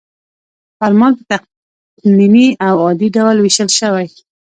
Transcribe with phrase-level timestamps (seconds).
[0.79, 4.05] فرمان په تقنیني او عادي ډول ویشل شوی.